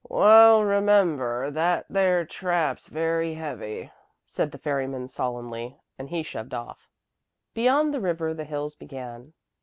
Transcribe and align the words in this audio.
"Wall, 0.09 0.65
remember 0.65 1.51
that 1.51 1.85
there 1.87 2.25
trap's 2.25 2.87
very 2.87 3.35
heavy," 3.35 3.91
said 4.25 4.51
the 4.51 4.57
ferryman 4.57 5.07
solemnly, 5.09 5.77
as 5.99 6.09
he 6.09 6.23
shoved 6.23 6.55
off. 6.55 6.87
Beyond 7.53 7.93
the 7.93 8.01
river 8.01 8.33
the 8.33 8.45
hills 8.45 8.73
began. 8.73 9.33